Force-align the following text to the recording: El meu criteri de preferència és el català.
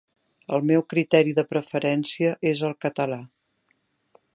El 0.57 0.63
meu 0.69 0.83
criteri 0.93 1.35
de 1.41 1.45
preferència 1.53 2.33
és 2.55 2.67
el 2.71 2.77
català. 2.87 3.21